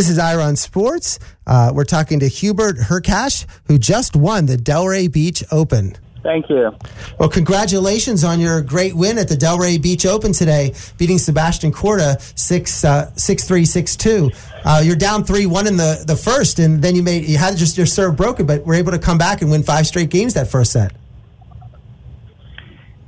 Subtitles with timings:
[0.00, 1.18] This is Ira on Sports.
[1.46, 5.94] Uh, we're talking to Hubert Hurkacz, who just won the Delray Beach Open.
[6.22, 6.74] Thank you.
[7.18, 12.18] Well, congratulations on your great win at the Delray Beach Open today, beating Sebastian Korda
[12.34, 14.30] 6 uh, 3 6 2.
[14.64, 17.58] Uh, you're down 3 1 in the, the first, and then you made you had
[17.58, 20.32] just your serve broken, but were able to come back and win five straight games
[20.32, 20.94] that first set.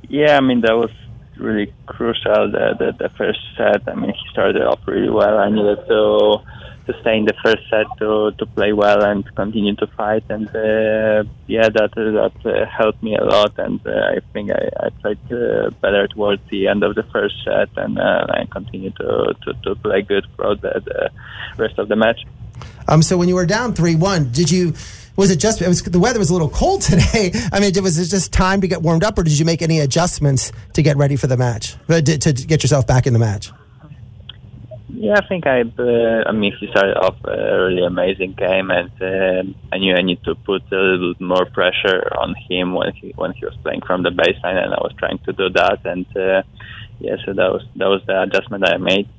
[0.07, 0.91] Yeah, I mean, that was
[1.37, 3.81] really crucial, the, the, the first set.
[3.87, 5.39] I mean, he started off really well.
[5.39, 6.43] I needed to
[6.85, 10.47] to stay in the first set to to play well and continue to fight and
[10.49, 14.89] uh, yeah that that uh, helped me a lot and uh, I think I, I
[15.01, 19.33] played uh, better towards the end of the first set and uh, I continued to,
[19.43, 21.09] to, to play good throughout the, the
[21.61, 22.21] rest of the match.
[22.87, 24.73] Um, so when you were down three one, did you?
[25.15, 27.31] Was it just it was the weather was a little cold today?
[27.51, 29.79] I mean, was it just time to get warmed up, or did you make any
[29.79, 33.51] adjustments to get ready for the match, to, to get yourself back in the match?
[35.03, 35.63] Yeah, I think I.
[35.63, 39.43] Uh, I mean, he started off a really amazing game, and uh,
[39.73, 43.33] I knew I need to put a little more pressure on him when he when
[43.33, 45.79] he was playing from the baseline, and I was trying to do that.
[45.83, 46.43] And uh,
[47.01, 49.09] yeah, so that was that was the adjustment I made.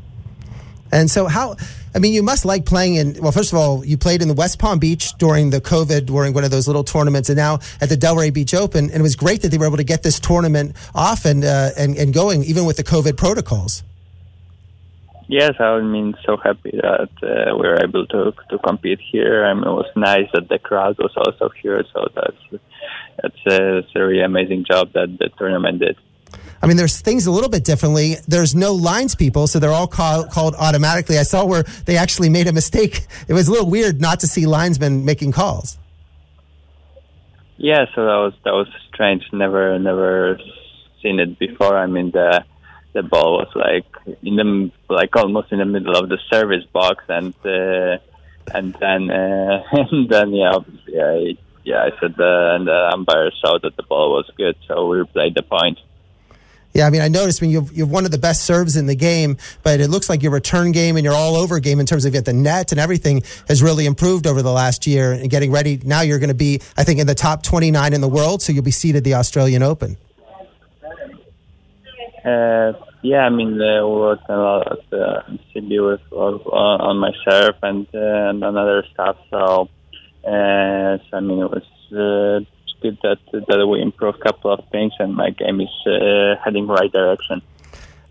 [0.91, 1.56] And so, how?
[1.94, 3.20] I mean, you must like playing in.
[3.20, 6.32] Well, first of all, you played in the West Palm Beach during the COVID, during
[6.32, 8.84] one of those little tournaments, and now at the Delray Beach Open.
[8.84, 11.72] And it was great that they were able to get this tournament off and uh,
[11.76, 13.82] and, and going, even with the COVID protocols.
[15.27, 19.47] Yes, I mean, so happy that uh, we were able to to compete here.
[19.47, 21.83] I mean, it was nice that the crowd was also here.
[21.94, 22.62] So that's
[23.22, 25.97] that's a, it's a really amazing job that the tournament did.
[26.61, 28.16] I mean, there's things a little bit differently.
[28.27, 31.19] There's no lines people, so they're all call, called automatically.
[31.19, 33.06] I saw where they actually made a mistake.
[33.28, 35.78] It was a little weird not to see linesmen making calls.
[37.56, 39.22] Yeah, so that was that was strange.
[39.33, 40.38] Never never
[41.03, 41.78] seen it before.
[41.78, 42.44] I mean, the
[42.95, 43.84] the ball was like
[44.23, 47.98] in the like almost in the middle of the service box, and uh,
[48.55, 53.59] and then uh, and then yeah, I yeah I said the and the umpire saw
[53.62, 55.78] that the ball was good, so we played the point.
[56.72, 58.97] Yeah, I mean, I noticed when you've, you've one of the best serves in the
[58.97, 62.04] game, but it looks like your return game and your all over game in terms
[62.04, 65.53] of at the net and everything has really improved over the last year and getting
[65.53, 65.81] ready.
[65.84, 68.53] Now you're going to be, I think, in the top 29 in the world, so
[68.53, 69.97] you'll be seated the Australian Open.
[72.24, 75.22] Uh, yeah, I mean, uh, we worked a lot at uh,
[75.54, 79.16] CB with uh, on my serve and uh, and on other stuff.
[79.30, 79.68] So,
[80.26, 82.40] uh, so I mean, it was uh,
[82.80, 86.66] good that that we improved a couple of things, and my game is uh, heading
[86.66, 87.42] right direction.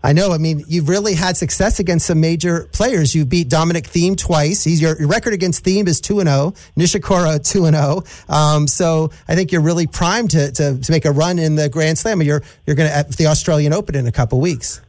[0.04, 0.32] I know.
[0.32, 3.14] I mean, you've really had success against some major players.
[3.14, 4.62] You beat Dominic Thiem twice.
[4.62, 6.52] He's your, your record against Thiem is two and zero.
[6.54, 6.54] Oh.
[6.76, 8.02] Nishikori two and zero.
[8.28, 8.34] Oh.
[8.34, 11.70] Um, so I think you're really primed to, to, to make a run in the
[11.70, 12.20] Grand Slam.
[12.20, 14.82] You're you're going to at the Australian Open in a couple weeks.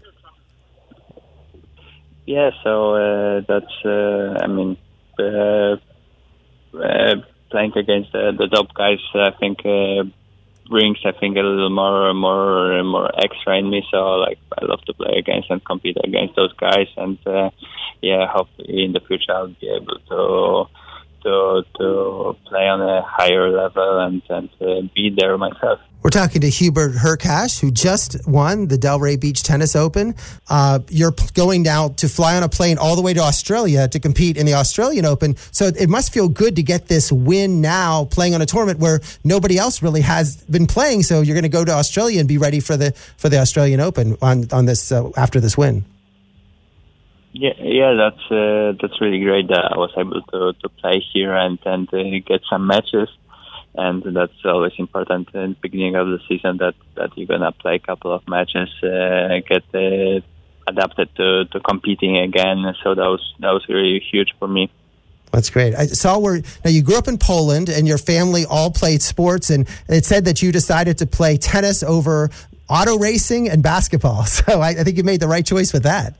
[2.25, 2.49] Yeah.
[2.61, 3.85] So uh, that's.
[3.85, 4.77] Uh, I mean.
[5.17, 5.77] Uh,
[6.77, 7.15] uh
[7.51, 10.03] playing against the, the top guys, I think uh,
[10.69, 13.83] brings I think a little more more more extra in me.
[13.91, 17.49] So like I love to play against and compete against those guys, and uh,
[18.01, 20.69] yeah, hopefully in the future I'll be able to
[21.23, 25.79] to to play on a higher level and and uh, be there myself.
[26.05, 30.13] We're talking to Hubert Hurkacz, who just won the Delray Beach Tennis Open.
[30.47, 33.99] Uh, you're going now to fly on a plane all the way to Australia to
[33.99, 35.35] compete in the Australian Open.
[35.51, 38.99] So it must feel good to get this win now, playing on a tournament where
[39.23, 41.01] nobody else really has been playing.
[41.01, 43.79] So you're going to go to Australia and be ready for the for the Australian
[43.79, 45.85] Open on on this uh, after this win.
[47.31, 51.35] Yeah, yeah, that's uh, that's really great that I was able to, to play here
[51.35, 53.09] and and uh, get some matches
[53.77, 57.75] and that's always important in the beginning of the season that, that you're gonna play
[57.75, 60.21] a couple of matches, uh, get uh,
[60.67, 62.63] adapted to, to competing again.
[62.83, 64.71] So that was that was really huge for me.
[65.31, 65.75] That's great.
[65.75, 69.49] I saw where now you grew up in Poland and your family all played sports,
[69.49, 72.29] and it said that you decided to play tennis over
[72.69, 74.25] auto racing and basketball.
[74.35, 76.15] So I, I think you made the right choice with that.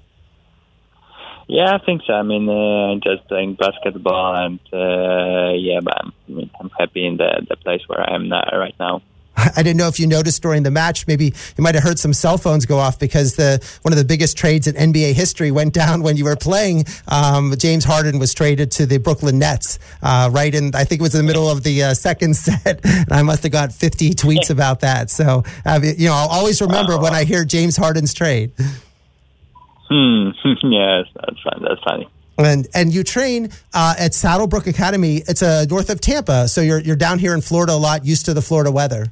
[1.48, 2.14] Yeah, I think so.
[2.14, 7.06] I mean, uh, just playing basketball, and uh, yeah, but I'm, I mean, I'm happy
[7.06, 9.02] in the the place where I am now, right now.
[9.38, 11.08] I didn't know if you noticed during the match.
[11.08, 14.06] Maybe you might have heard some cell phones go off because the one of the
[14.06, 16.86] biggest trades in NBA history went down when you were playing.
[17.08, 20.74] Um, James Harden was traded to the Brooklyn Nets uh, right in.
[20.74, 23.44] I think it was in the middle of the uh, second set, and I must
[23.44, 25.10] have got 50 tweets about that.
[25.10, 28.52] So uh, you know, I'll always remember when I hear James Harden's trade.
[29.88, 30.30] Hmm.
[30.64, 31.62] yes, that's fine.
[31.62, 32.08] That's funny.
[32.38, 35.24] And and you train uh, at Saddlebrook Academy.
[35.28, 38.26] It's uh, north of Tampa, so you're you're down here in Florida a lot, used
[38.26, 39.08] to the Florida weather.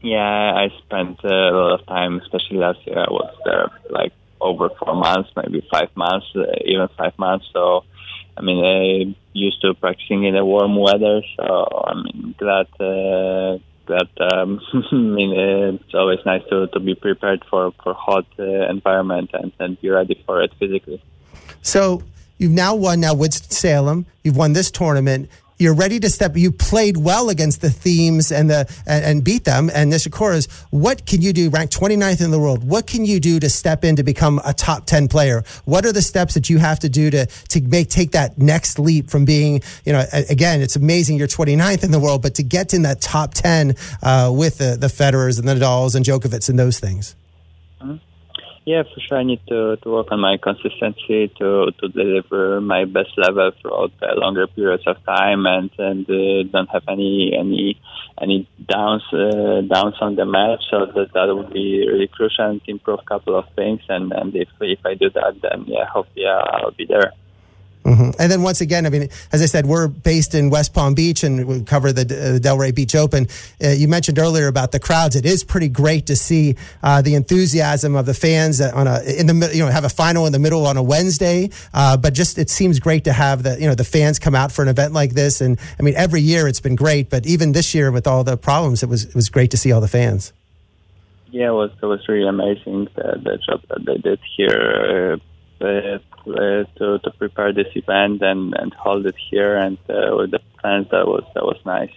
[0.00, 2.98] Yeah, I spent a lot of time, especially last year.
[2.98, 7.46] I was there like over four months, maybe five months, uh, even five months.
[7.52, 7.84] So,
[8.36, 11.22] I mean, I used to practicing in the warm weather.
[11.36, 13.58] So, I'm glad uh,
[13.88, 14.60] that um,
[14.92, 19.30] I mean, uh, it's always nice to, to be prepared for for hot uh, environment
[19.32, 21.02] and, and be ready for it physically.
[21.62, 22.02] So
[22.38, 24.06] you've now won now Winston Salem.
[24.22, 25.28] You've won this tournament.
[25.58, 26.36] You're ready to step.
[26.36, 29.70] You played well against the Thiems and the and, and beat them.
[29.74, 30.46] And Nishikori's.
[30.70, 31.50] What can you do?
[31.50, 32.62] Ranked 29th in the world.
[32.62, 35.42] What can you do to step in to become a top 10 player?
[35.64, 38.78] What are the steps that you have to do to to make take that next
[38.78, 42.42] leap from being you know again it's amazing you're 29th in the world, but to
[42.42, 46.48] get in that top 10 uh, with the the Federers and the Nadals and Djokovic
[46.48, 47.16] and those things.
[47.80, 47.96] Mm-hmm.
[48.68, 49.16] Yeah, for sure.
[49.16, 53.92] I need to, to work on my consistency to, to deliver my best level throughout
[54.18, 57.80] longer periods of time, and and uh, don't have any any
[58.20, 60.60] any downs uh, downs on the match.
[60.70, 63.80] So that that would be really crucial and improve a couple of things.
[63.88, 67.12] And and if if I do that, then yeah, hopefully I'll be there.
[67.88, 68.20] Mm-hmm.
[68.20, 71.24] And then once again, I mean, as I said, we're based in West Palm Beach
[71.24, 73.26] and we cover the uh, Delray Beach Open.
[73.62, 75.16] Uh, you mentioned earlier about the crowds.
[75.16, 79.26] It is pretty great to see uh, the enthusiasm of the fans on a in
[79.26, 81.50] the you know have a final in the middle on a Wednesday.
[81.72, 84.52] Uh, but just it seems great to have the you know the fans come out
[84.52, 85.40] for an event like this.
[85.40, 88.36] And I mean, every year it's been great, but even this year with all the
[88.36, 90.32] problems, it was it was great to see all the fans.
[91.30, 95.18] Yeah, it was it was really amazing the, the job that they did here
[95.60, 100.30] uh, uh, to to prepare this event and and hold it here and uh, with
[100.30, 101.90] the fans that was that was nice.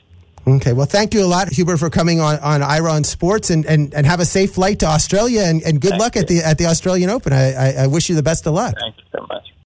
[0.47, 3.63] Okay, well, thank you a lot, Hubert, for coming on on Ira on Sports, and,
[3.65, 6.21] and, and have a safe flight to Australia, and, and good Thank luck you.
[6.21, 7.31] at the at the Australian Open.
[7.31, 8.73] I, I, I wish you the best of luck.
[8.79, 9.53] Thank you so much.